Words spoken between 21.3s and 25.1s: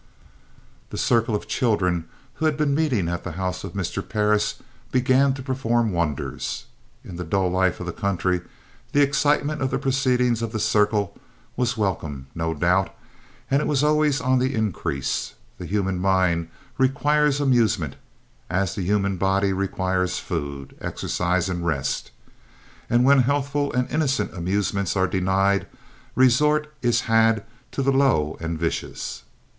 and rest, and when healthful and innocent amusements are